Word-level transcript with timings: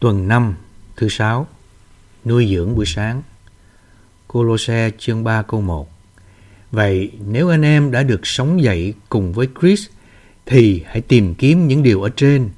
Tuần 0.00 0.28
5, 0.28 0.54
thứ 0.96 1.08
sáu, 1.08 1.46
nuôi 2.24 2.48
dưỡng 2.54 2.76
buổi 2.76 2.86
sáng. 2.86 3.22
cô 4.28 4.44
lo 4.44 4.56
xe 4.56 4.90
chương 4.98 5.24
3 5.24 5.42
câu 5.42 5.60
1 5.60 5.90
Vậy 6.70 7.10
nếu 7.26 7.48
anh 7.48 7.62
em 7.62 7.90
đã 7.90 8.02
được 8.02 8.26
sống 8.26 8.62
dậy 8.62 8.94
cùng 9.08 9.32
với 9.32 9.48
Chris 9.60 9.86
thì 10.46 10.82
hãy 10.86 11.00
tìm 11.00 11.34
kiếm 11.34 11.68
những 11.68 11.82
điều 11.82 12.02
ở 12.02 12.10
trên 12.16 12.48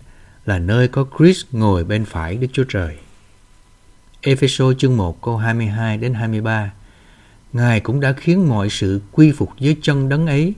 là 0.47 0.59
nơi 0.59 0.89
có 0.89 1.07
Chris 1.19 1.45
ngồi 1.53 1.85
bên 1.85 2.05
phải 2.05 2.37
Đức 2.37 2.47
Chúa 2.53 2.65
Trời. 2.69 2.97
epheso 4.21 4.73
chương 4.79 4.97
1 4.97 5.23
câu 5.23 5.37
22 5.37 5.97
đến 5.97 6.15
23 6.15 6.73
Ngài 7.53 7.81
cũng 7.81 8.01
đã 8.01 8.13
khiến 8.13 8.49
mọi 8.49 8.71
sự 8.71 9.01
quy 9.13 9.33
phục 9.33 9.51
dưới 9.59 9.77
chân 9.83 10.09
đấng 10.09 10.27
ấy 10.27 10.55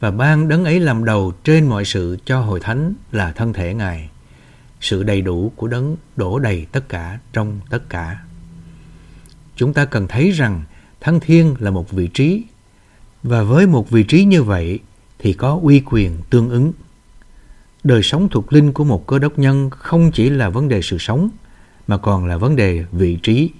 và 0.00 0.10
ban 0.10 0.48
đấng 0.48 0.64
ấy 0.64 0.80
làm 0.80 1.04
đầu 1.04 1.32
trên 1.44 1.66
mọi 1.66 1.84
sự 1.84 2.18
cho 2.24 2.40
hội 2.40 2.60
thánh 2.60 2.94
là 3.12 3.32
thân 3.32 3.52
thể 3.52 3.74
Ngài. 3.74 4.08
Sự 4.80 5.02
đầy 5.02 5.22
đủ 5.22 5.52
của 5.56 5.68
đấng 5.68 5.96
đổ 6.16 6.38
đầy 6.38 6.66
tất 6.72 6.88
cả 6.88 7.18
trong 7.32 7.60
tất 7.70 7.88
cả. 7.88 8.22
Chúng 9.56 9.72
ta 9.72 9.84
cần 9.84 10.08
thấy 10.08 10.30
rằng 10.30 10.62
thăng 11.00 11.20
thiên 11.20 11.54
là 11.58 11.70
một 11.70 11.90
vị 11.90 12.08
trí 12.14 12.44
và 13.22 13.42
với 13.42 13.66
một 13.66 13.90
vị 13.90 14.02
trí 14.02 14.24
như 14.24 14.42
vậy 14.42 14.78
thì 15.18 15.32
có 15.32 15.60
uy 15.62 15.82
quyền 15.84 16.16
tương 16.30 16.50
ứng. 16.50 16.72
Đời 17.84 18.02
sống 18.02 18.28
thuộc 18.28 18.52
linh 18.52 18.72
của 18.72 18.84
một 18.84 19.06
cơ 19.06 19.18
đốc 19.18 19.38
nhân 19.38 19.70
không 19.70 20.10
chỉ 20.12 20.30
là 20.30 20.48
vấn 20.50 20.68
đề 20.68 20.82
sự 20.82 20.98
sống 20.98 21.30
mà 21.86 21.98
còn 21.98 22.26
là 22.26 22.36
vấn 22.36 22.56
đề 22.56 22.84
vị 22.92 23.18
trí. 23.22 23.50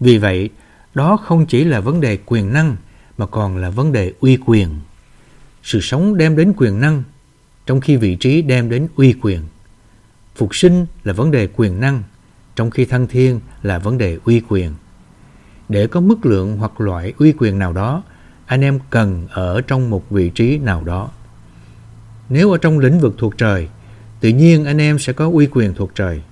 Vì 0.00 0.18
vậy, 0.18 0.50
đó 0.94 1.16
không 1.16 1.46
chỉ 1.46 1.64
là 1.64 1.80
vấn 1.80 2.00
đề 2.00 2.18
quyền 2.26 2.52
năng 2.52 2.76
mà 3.18 3.26
còn 3.26 3.56
là 3.56 3.70
vấn 3.70 3.92
đề 3.92 4.12
uy 4.20 4.38
quyền. 4.46 4.68
Sự 5.62 5.80
sống 5.80 6.16
đem 6.16 6.36
đến 6.36 6.52
quyền 6.56 6.80
năng, 6.80 7.02
trong 7.66 7.80
khi 7.80 7.96
vị 7.96 8.16
trí 8.16 8.42
đem 8.42 8.68
đến 8.70 8.88
uy 8.96 9.14
quyền. 9.22 9.40
Phục 10.36 10.54
sinh 10.54 10.86
là 11.04 11.12
vấn 11.12 11.30
đề 11.30 11.48
quyền 11.56 11.80
năng, 11.80 12.02
trong 12.56 12.70
khi 12.70 12.84
thăng 12.84 13.06
thiên 13.06 13.40
là 13.62 13.78
vấn 13.78 13.98
đề 13.98 14.18
uy 14.24 14.42
quyền. 14.48 14.74
Để 15.68 15.86
có 15.86 16.00
mức 16.00 16.26
lượng 16.26 16.56
hoặc 16.56 16.80
loại 16.80 17.12
uy 17.18 17.32
quyền 17.32 17.58
nào 17.58 17.72
đó, 17.72 18.02
anh 18.46 18.60
em 18.60 18.78
cần 18.90 19.26
ở 19.30 19.60
trong 19.60 19.90
một 19.90 20.10
vị 20.10 20.30
trí 20.30 20.58
nào 20.58 20.84
đó. 20.84 21.10
Nếu 22.28 22.50
ở 22.50 22.58
trong 22.58 22.78
lĩnh 22.78 23.00
vực 23.00 23.14
thuộc 23.18 23.38
trời, 23.38 23.68
tự 24.20 24.28
nhiên 24.28 24.64
anh 24.64 24.78
em 24.78 24.98
sẽ 24.98 25.12
có 25.12 25.30
uy 25.30 25.46
quyền 25.46 25.74
thuộc 25.74 25.90
trời. 25.94 26.22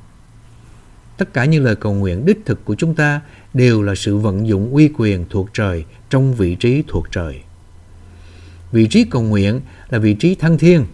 Tất 1.17 1.33
cả 1.35 1.45
những 1.45 1.65
lời 1.65 1.77
cầu 1.77 1.95
nguyện 1.95 2.27
đích 2.27 2.39
thực 2.45 2.65
của 2.65 2.75
chúng 2.75 2.95
ta 2.95 3.21
đều 3.55 3.83
là 3.83 3.95
sự 3.95 4.17
vận 4.17 4.49
dụng 4.49 4.75
uy 4.75 4.91
quyền 4.97 5.25
thuộc 5.31 5.49
trời 5.53 5.85
trong 6.11 6.35
vị 6.35 6.55
trí 6.55 6.85
thuộc 6.89 7.07
trời. 7.11 7.43
Vị 8.73 8.87
trí 8.87 9.05
cầu 9.05 9.23
nguyện 9.23 9.61
là 9.91 9.99
vị 9.99 10.15
trí 10.15 10.35
thăng 10.35 10.59
thiên. 10.59 10.87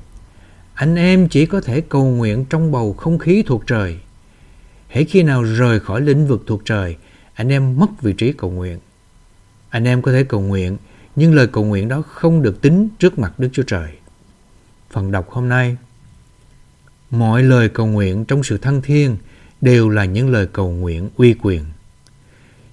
Anh 0.81 0.97
em 0.97 1.29
chỉ 1.29 1.47
có 1.47 1.61
thể 1.61 1.81
cầu 1.81 2.05
nguyện 2.05 2.45
trong 2.51 2.73
bầu 2.73 2.93
không 2.93 3.19
khí 3.19 3.43
thuộc 3.47 3.67
trời. 3.67 3.99
Hễ 4.89 5.05
khi 5.05 5.23
nào 5.23 5.43
rời 5.43 5.81
khỏi 5.81 6.01
lĩnh 6.01 6.27
vực 6.27 6.43
thuộc 6.47 6.63
trời, 6.65 6.97
anh 7.35 7.49
em 7.49 7.79
mất 7.79 8.03
vị 8.03 8.13
trí 8.13 8.33
cầu 8.33 8.51
nguyện. 8.51 8.79
Anh 9.71 9.85
em 9.85 10.03
có 10.03 10.13
thể 10.13 10.25
cầu 10.25 10.41
nguyện, 10.41 10.77
nhưng 11.17 11.35
lời 11.35 11.47
cầu 11.47 11.65
nguyện 11.65 11.89
đó 11.89 12.03
không 12.03 12.43
được 12.43 12.63
tính 12.63 12.89
trước 12.99 13.19
mặt 13.19 13.39
Đức 13.39 13.49
Chúa 13.53 13.63
Trời. 13.63 13.91
Phần 14.91 15.13
đọc 15.13 15.31
hôm 15.31 15.49
nay 15.49 15.77
Mọi 17.11 17.43
lời 17.43 17.69
cầu 17.69 17.87
nguyện 17.87 18.25
trong 18.25 18.43
sự 18.43 18.59
thăng 18.59 18.83
thiên 18.83 19.17
đều 19.61 19.89
là 19.89 20.05
những 20.05 20.31
lời 20.31 20.47
cầu 20.53 20.71
nguyện 20.71 21.11
uy 21.17 21.35
quyền. 21.35 21.65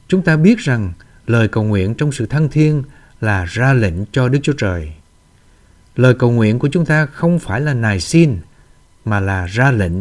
Chúng 0.08 0.22
ta 0.22 0.38
biết 0.38 0.60
rằng 0.60 0.94
lời 1.26 1.48
cầu 1.48 1.64
nguyện 1.64 1.96
trong 1.96 2.12
sự 2.12 2.26
thăng 2.26 2.50
thiên 2.50 2.84
là 3.22 3.46
ra 3.46 3.74
lệnh 3.74 4.06
cho 4.12 4.30
Đức 4.30 4.40
Chúa 4.44 4.54
Trời. 4.58 4.92
Lời 5.98 6.14
cầu 6.14 6.32
nguyện 6.32 6.60
của 6.60 6.70
chúng 6.72 6.86
ta 6.86 7.06
không 7.06 7.40
phải 7.40 7.62
là 7.62 7.74
nài 7.74 8.00
xin, 8.00 8.38
mà 9.06 9.20
là 9.20 9.46
ra 9.46 9.72
lệnh. 9.72 9.94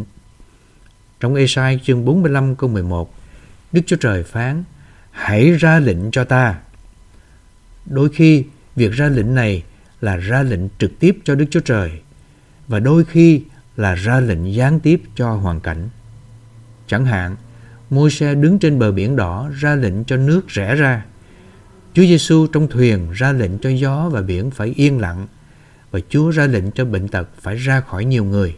Trong 1.20 1.34
Esai 1.34 1.80
chương 1.84 2.04
45 2.04 2.56
câu 2.56 2.70
11, 2.70 3.14
Đức 3.72 3.80
Chúa 3.86 3.96
Trời 3.96 4.22
phán, 4.22 4.64
hãy 5.10 5.50
ra 5.50 5.78
lệnh 5.78 6.10
cho 6.10 6.24
ta. 6.24 6.58
Đôi 7.86 8.08
khi, 8.08 8.44
việc 8.76 8.92
ra 8.92 9.08
lệnh 9.08 9.34
này 9.34 9.62
là 10.00 10.16
ra 10.16 10.42
lệnh 10.42 10.60
trực 10.78 10.98
tiếp 10.98 11.18
cho 11.24 11.34
Đức 11.34 11.44
Chúa 11.50 11.60
Trời, 11.60 11.90
và 12.68 12.78
đôi 12.80 13.04
khi 13.04 13.42
là 13.76 13.94
ra 13.94 14.20
lệnh 14.20 14.54
gián 14.54 14.80
tiếp 14.80 15.02
cho 15.14 15.32
hoàn 15.32 15.60
cảnh. 15.60 15.88
Chẳng 16.86 17.04
hạn, 17.04 17.36
môi 17.90 18.10
xe 18.10 18.34
đứng 18.34 18.58
trên 18.58 18.78
bờ 18.78 18.92
biển 18.92 19.16
đỏ 19.16 19.50
ra 19.60 19.74
lệnh 19.74 20.04
cho 20.04 20.16
nước 20.16 20.48
rẽ 20.48 20.74
ra. 20.74 21.04
Chúa 21.94 22.02
Giêsu 22.02 22.46
trong 22.46 22.68
thuyền 22.68 23.12
ra 23.12 23.32
lệnh 23.32 23.58
cho 23.58 23.70
gió 23.70 24.08
và 24.12 24.22
biển 24.22 24.50
phải 24.50 24.72
yên 24.76 25.00
lặng 25.00 25.26
và 25.90 26.00
Chúa 26.08 26.30
ra 26.30 26.46
lệnh 26.46 26.70
cho 26.70 26.84
bệnh 26.84 27.08
tật 27.08 27.28
phải 27.40 27.56
ra 27.56 27.80
khỏi 27.80 28.04
nhiều 28.04 28.24
người. 28.24 28.56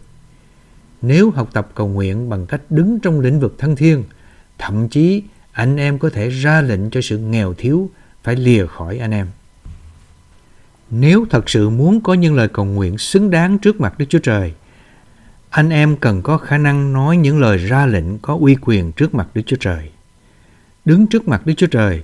Nếu 1.03 1.31
học 1.31 1.49
tập 1.53 1.69
cầu 1.75 1.89
nguyện 1.89 2.29
bằng 2.29 2.47
cách 2.47 2.61
đứng 2.71 3.01
trong 3.01 3.21
lĩnh 3.21 3.41
vực 3.41 3.55
thân 3.59 3.77
thiên, 3.77 4.05
thậm 4.59 4.89
chí 4.89 5.23
anh 5.53 5.77
em 5.77 5.99
có 5.99 6.11
thể 6.11 6.29
ra 6.29 6.61
lệnh 6.61 6.91
cho 6.91 7.01
sự 7.01 7.19
nghèo 7.19 7.55
thiếu 7.55 7.91
phải 8.23 8.37
lìa 8.37 8.67
khỏi 8.67 8.99
anh 8.99 9.11
em. 9.11 9.27
Nếu 10.91 11.27
thật 11.31 11.51
sự 11.51 11.71
muốn 11.71 12.01
có 12.01 12.15
những 12.15 12.35
lời 12.35 12.49
cầu 12.49 12.65
nguyện 12.65 12.99
xứng 12.99 13.31
đáng 13.31 13.59
trước 13.59 13.81
mặt 13.81 13.99
Đức 13.99 14.07
Chúa 14.09 14.19
Trời, 14.19 14.55
anh 15.51 15.71
em 15.71 15.97
cần 15.97 16.23
có 16.23 16.39
khả 16.39 16.59
năng 16.59 16.93
nói 16.93 17.17
những 17.17 17.41
lời 17.41 17.59
ra 17.59 17.87
lệnh 17.87 18.19
có 18.19 18.39
uy 18.41 18.57
quyền 18.61 18.93
trước 18.93 19.15
mặt 19.15 19.29
Đức 19.35 19.43
Chúa 19.47 19.57
Trời. 19.61 19.91
Đứng 20.85 21.07
trước 21.07 21.29
mặt 21.29 21.47
Đức 21.47 21.55
Chúa 21.57 21.67
Trời, 21.67 22.03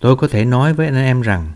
tôi 0.00 0.16
có 0.16 0.28
thể 0.28 0.44
nói 0.44 0.74
với 0.74 0.86
anh 0.86 0.96
em 0.96 1.22
rằng, 1.22 1.52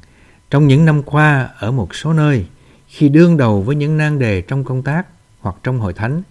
trong 0.50 0.66
những 0.66 0.84
năm 0.84 1.02
qua 1.02 1.48
ở 1.58 1.70
một 1.70 1.94
số 1.94 2.12
nơi, 2.12 2.46
khi 2.88 3.08
đương 3.08 3.36
đầu 3.36 3.62
với 3.62 3.76
những 3.76 3.96
nan 3.96 4.18
đề 4.18 4.40
trong 4.40 4.64
công 4.64 4.82
tác 4.82 5.06
hoặc 5.40 5.56
trong 5.62 5.78
hội 5.78 5.92
thánh, 5.92 6.22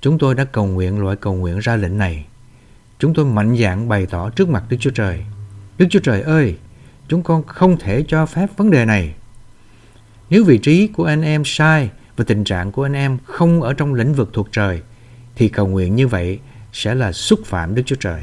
chúng 0.00 0.18
tôi 0.18 0.34
đã 0.34 0.44
cầu 0.44 0.66
nguyện 0.66 1.02
loại 1.02 1.16
cầu 1.16 1.34
nguyện 1.34 1.58
ra 1.58 1.76
lệnh 1.76 1.98
này. 1.98 2.26
Chúng 2.98 3.14
tôi 3.14 3.24
mạnh 3.24 3.56
dạn 3.56 3.88
bày 3.88 4.06
tỏ 4.06 4.30
trước 4.30 4.48
mặt 4.48 4.64
Đức 4.68 4.76
Chúa 4.80 4.90
Trời. 4.90 5.24
Đức 5.78 5.86
Chúa 5.90 6.00
Trời 6.00 6.22
ơi, 6.22 6.56
chúng 7.08 7.22
con 7.22 7.42
không 7.46 7.78
thể 7.78 8.04
cho 8.08 8.26
phép 8.26 8.46
vấn 8.56 8.70
đề 8.70 8.84
này. 8.84 9.14
Nếu 10.30 10.44
vị 10.44 10.58
trí 10.58 10.86
của 10.86 11.04
anh 11.04 11.22
em 11.22 11.42
sai 11.44 11.90
và 12.16 12.24
tình 12.24 12.44
trạng 12.44 12.72
của 12.72 12.82
anh 12.82 12.92
em 12.92 13.18
không 13.24 13.62
ở 13.62 13.72
trong 13.72 13.94
lĩnh 13.94 14.14
vực 14.14 14.30
thuộc 14.32 14.48
trời, 14.52 14.82
thì 15.36 15.48
cầu 15.48 15.66
nguyện 15.66 15.96
như 15.96 16.08
vậy 16.08 16.38
sẽ 16.72 16.94
là 16.94 17.12
xúc 17.12 17.40
phạm 17.44 17.74
Đức 17.74 17.82
Chúa 17.86 17.96
Trời. 17.96 18.22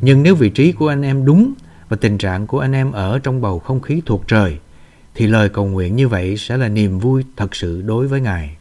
Nhưng 0.00 0.22
nếu 0.22 0.34
vị 0.34 0.50
trí 0.50 0.72
của 0.72 0.88
anh 0.88 1.02
em 1.02 1.24
đúng 1.24 1.54
và 1.88 1.96
tình 2.00 2.18
trạng 2.18 2.46
của 2.46 2.58
anh 2.58 2.72
em 2.72 2.92
ở 2.92 3.18
trong 3.18 3.40
bầu 3.40 3.58
không 3.58 3.80
khí 3.80 4.02
thuộc 4.06 4.28
trời, 4.28 4.58
thì 5.16 5.26
lời 5.26 5.48
cầu 5.48 5.66
nguyện 5.66 5.96
như 5.96 6.08
vậy 6.08 6.36
sẽ 6.36 6.56
là 6.56 6.68
niềm 6.68 6.98
vui 6.98 7.24
thật 7.36 7.56
sự 7.56 7.82
đối 7.82 8.08
với 8.08 8.20
Ngài. 8.20 8.56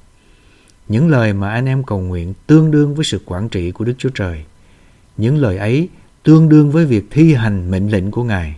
Những 0.88 1.10
lời 1.10 1.34
mà 1.34 1.50
anh 1.52 1.66
em 1.66 1.84
cầu 1.84 2.00
nguyện 2.00 2.34
tương 2.48 2.72
đương 2.72 2.96
với 2.96 3.06
sự 3.06 3.22
quản 3.26 3.50
trị 3.50 3.72
của 3.72 3.86
Đức 3.86 3.94
Chúa 3.98 4.10
Trời. 4.10 4.44
Những 5.18 5.38
lời 5.38 5.58
ấy 5.58 5.90
tương 6.24 6.50
đương 6.50 6.72
với 6.72 6.86
việc 6.86 7.06
thi 7.12 7.34
hành 7.34 7.72
mệnh 7.72 7.90
lệnh 7.90 8.12
của 8.12 8.24
Ngài. 8.24 8.56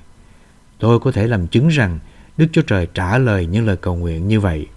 Tôi 0.80 1.00
có 1.00 1.12
thể 1.12 1.28
làm 1.28 1.48
chứng 1.48 1.68
rằng 1.68 2.00
Đức 2.38 2.46
Chúa 2.52 2.62
Trời 2.62 2.88
trả 2.94 3.18
lời 3.18 3.46
những 3.46 3.66
lời 3.66 3.78
cầu 3.78 3.96
nguyện 3.96 4.28
như 4.28 4.40
vậy. 4.40 4.68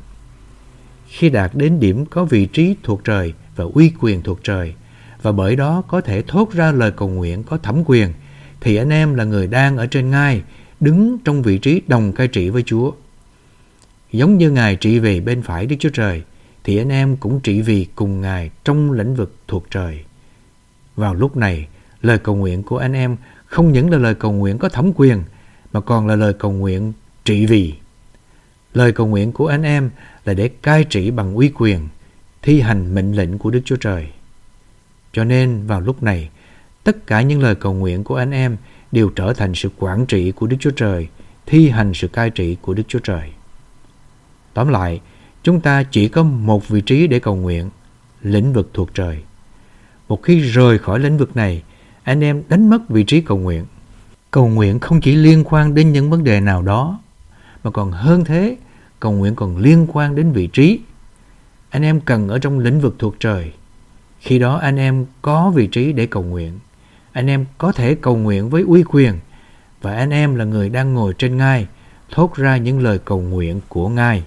Khi 1.09 1.31
đạt 1.31 1.55
đến 1.55 1.81
điểm 1.81 2.07
có 2.07 2.25
vị 2.25 2.47
trí 2.47 2.77
thuộc 2.83 3.05
trời 3.05 3.33
và 3.57 3.65
uy 3.75 3.93
quyền 4.01 4.23
thuộc 4.23 4.45
trời, 4.45 4.75
và 5.23 5.33
bởi 5.33 5.57
đó 5.57 5.83
có 5.89 6.01
thể 6.01 6.23
thốt 6.23 6.53
ra 6.53 6.73
lời 6.73 6.93
cầu 6.97 7.09
nguyện 7.09 7.43
có 7.43 7.59
thẩm 7.59 7.83
quyền, 7.87 8.13
thì 8.61 8.77
anh 8.77 8.91
em 8.91 9.15
là 9.15 9.25
người 9.25 9.47
đang 9.47 9.77
ở 9.77 9.87
trên 9.87 10.11
ngai, 10.11 10.43
đứng 10.81 11.19
trong 11.25 11.43
vị 11.43 11.59
trí 11.59 11.83
đồng 11.87 12.13
cai 12.13 12.29
trị 12.29 12.49
với 12.49 12.63
Chúa. 12.67 12.93
Giống 14.13 14.39
như 14.39 14.51
Ngài 14.51 14.77
trị 14.77 14.99
vì 14.99 15.21
bên 15.21 15.43
phải 15.43 15.67
Đức 15.67 15.77
Chúa 15.79 15.91
Trời, 15.93 16.23
thì 16.65 16.77
anh 16.77 16.89
em 16.89 17.17
cũng 17.17 17.41
trị 17.41 17.63
vì 17.63 17.87
cùng 17.95 18.21
Ngài 18.21 18.51
trong 18.65 18.93
lĩnh 18.93 19.15
vực 19.15 19.37
thuộc 19.49 19.71
trời. 19.71 20.05
Vào 20.97 21.15
lúc 21.15 21.37
này, 21.37 21.69
lời 22.03 22.19
cầu 22.19 22.37
nguyện 22.37 22.63
của 22.63 22.79
anh 22.79 22.93
em 22.93 23.17
không 23.47 23.73
những 23.73 23.91
là 23.91 23.99
lời 23.99 24.15
cầu 24.15 24.33
nguyện 24.33 24.59
có 24.59 24.69
thẩm 24.69 24.93
quyền, 24.97 25.23
mà 25.73 25.81
còn 25.81 26.07
là 26.07 26.17
lời 26.17 26.33
cầu 26.33 26.53
nguyện 26.53 26.93
trị 27.25 27.47
vì. 27.47 27.75
Lời 28.75 28.93
cầu 28.93 29.07
nguyện 29.07 29.33
của 29.33 29.47
anh 29.47 29.63
em 29.63 29.91
là 30.25 30.35
để 30.35 30.49
cai 30.49 30.85
trị 30.85 31.11
bằng 31.11 31.35
uy 31.35 31.51
quyền, 31.55 31.89
thi 32.43 32.61
hành 32.61 32.95
mệnh 32.95 33.13
lệnh 33.13 33.39
của 33.39 33.51
Đức 33.51 33.61
Chúa 33.65 33.77
Trời. 33.77 34.09
Cho 35.13 35.25
nên 35.25 35.67
vào 35.67 35.81
lúc 35.81 36.03
này, 36.03 36.31
tất 36.85 37.07
cả 37.07 37.23
những 37.23 37.43
lời 37.43 37.55
cầu 37.55 37.75
nguyện 37.75 38.05
của 38.05 38.17
anh 38.17 38.31
em 38.31 38.57
đều 38.93 39.09
trở 39.09 39.33
thành 39.33 39.55
sự 39.55 39.69
quản 39.79 40.07
trị 40.07 40.33
của 40.33 40.47
Đức 40.47 40.57
Chúa 40.61 40.71
Trời, 40.71 41.09
thi 41.47 41.69
hành 41.69 41.95
sự 41.95 42.09
cai 42.09 42.31
trị 42.31 42.57
của 42.63 42.75
Đức 42.75 42.83
Chúa 42.89 42.99
Trời. 42.99 43.31
Tóm 44.55 44.69
lại, 44.69 45.01
chúng 45.43 45.61
ta 45.61 45.83
chỉ 45.83 46.09
có 46.09 46.23
một 46.23 46.69
vị 46.69 46.81
trí 46.81 47.07
để 47.07 47.19
cầu 47.19 47.37
nguyện, 47.37 47.71
lĩnh 48.23 48.53
vực 48.53 48.71
thuộc 48.75 48.95
trời. 48.95 49.23
Một 50.09 50.23
khi 50.23 50.41
rời 50.41 50.79
khỏi 50.79 50.99
lĩnh 50.99 51.19
vực 51.19 51.37
này, 51.37 51.63
anh 52.03 52.25
em 52.25 52.43
đánh 52.49 52.71
mất 52.71 52.89
vị 52.89 53.05
trí 53.05 53.21
cầu 53.21 53.39
nguyện. 53.39 53.65
Cầu 54.31 54.49
nguyện 54.49 54.79
không 54.79 55.01
chỉ 55.01 55.15
liên 55.15 55.45
quan 55.45 55.75
đến 55.75 55.93
những 55.93 56.11
vấn 56.11 56.25
đề 56.25 56.41
nào 56.41 56.63
đó, 56.63 57.01
mà 57.65 57.71
còn 57.71 57.93
hơn 57.93 58.25
thế, 58.25 58.57
cầu 59.01 59.13
nguyện 59.13 59.35
còn 59.35 59.57
liên 59.57 59.87
quan 59.93 60.15
đến 60.15 60.33
vị 60.33 60.47
trí. 60.47 60.81
Anh 61.71 61.83
em 61.83 62.01
cần 62.01 62.29
ở 62.29 62.39
trong 62.39 62.59
lĩnh 62.59 62.81
vực 62.81 62.97
thuộc 62.99 63.15
trời. 63.21 63.53
Khi 64.21 64.39
đó 64.39 64.57
anh 64.57 64.77
em 64.77 65.07
có 65.23 65.51
vị 65.51 65.67
trí 65.67 65.93
để 65.93 66.07
cầu 66.07 66.23
nguyện. 66.23 66.59
Anh 67.13 67.27
em 67.27 67.47
có 67.59 67.73
thể 67.73 67.95
cầu 67.95 68.17
nguyện 68.17 68.51
với 68.51 68.63
uy 68.63 68.83
quyền 68.83 69.15
và 69.83 69.97
anh 69.97 70.11
em 70.11 70.35
là 70.35 70.45
người 70.45 70.69
đang 70.69 70.95
ngồi 70.95 71.15
trên 71.19 71.37
ngai 71.37 71.67
thốt 72.11 72.35
ra 72.35 72.57
những 72.57 72.81
lời 72.81 72.99
cầu 73.05 73.21
nguyện 73.21 73.61
của 73.69 73.89
Ngài. 73.89 74.25